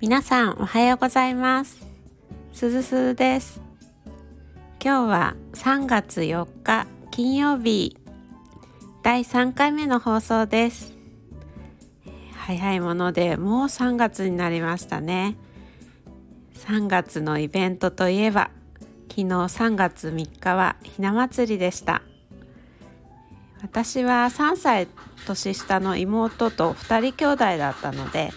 [0.00, 1.86] 皆さんおはようございます。
[2.52, 3.62] すずすずです。
[4.84, 7.96] 今日は3月4日金曜日。
[9.04, 10.98] 第3回目の放送です。
[12.34, 15.36] 早いものでもう3月になりましたね。
[16.54, 18.50] 3月のイベントといえば
[19.08, 22.02] 昨日3月3日はひな祭りでした。
[23.62, 24.88] 私は3歳
[25.26, 28.32] 年下の妹と2人兄弟だったので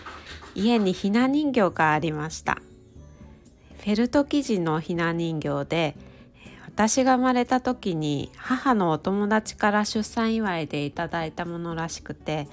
[0.53, 2.61] 家にひな人形がありました。
[3.79, 5.95] フェルト生地のひな人形で
[6.65, 12.47] 私が生まれた時に母のお友達から出産祝いでいただいたものらしくて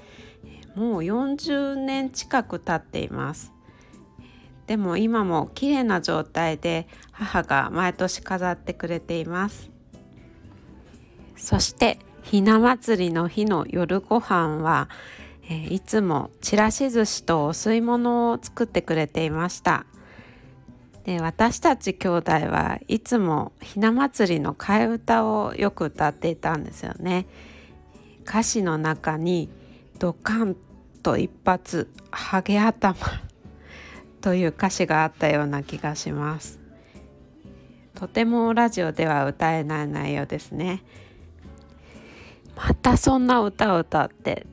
[0.75, 3.51] もう40年近く経っています。
[4.67, 9.69] でも今も綺麗な状態で母が毎年飾ってくれています。
[11.35, 11.99] そして
[12.33, 14.89] ひな祭りの日の夜ご飯は
[15.43, 19.85] えー、いつもちらし寿司とお吸い物を作ってくれていました。
[21.03, 27.27] で私たち兄弟はいつもひな祭りの替え歌をよく歌っていたんですよね。
[28.25, 29.47] 歌詞の中に
[29.99, 30.55] ドカン
[31.03, 32.95] と一発ハゲ頭
[34.21, 36.59] という歌詞があったような気がします。
[37.93, 40.81] とてもラジオでは歌えない内容ですね。
[42.83, 44.45] たそんな歌を歌って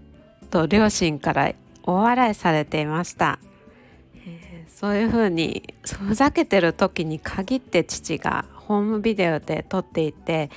[0.51, 3.39] と両親から大笑いされていました、
[4.15, 10.51] えー、そういうふうにふざけてる時に限って父がホームビデオで撮っていて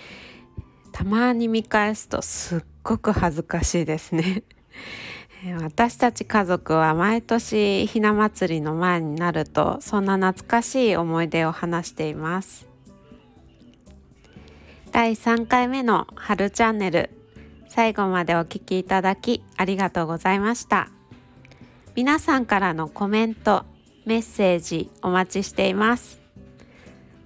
[0.92, 4.44] たまに見返すとすっごく恥ずかしいですね。
[5.62, 12.68] 私たち家族は毎年ひな祭りの前になるとそんな懐かしい思い出を話しています。
[14.92, 17.10] 第3回目の春チャンネル
[17.76, 20.90] 最後までお聴きいただきありがとうございました。
[21.96, 23.66] 皆さんからのコメント
[24.06, 26.22] メッセージお待ちしています。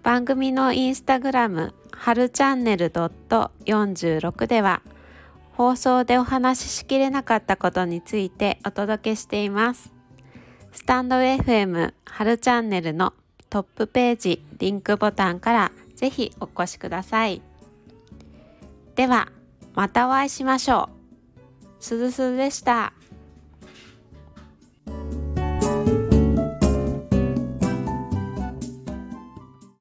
[0.03, 4.81] 番組のインスタグラム春チャンネル46では
[5.52, 9.91] 放送でお話ししきれなかったことについてお届けしています。
[10.72, 13.13] スタンド FM 春チャンネルの
[13.50, 17.41] トップページリンクボタンからぜひお越しください。
[18.96, 19.28] では
[19.77, 21.83] またお会いしましょう。
[21.83, 22.93] すずすずでした。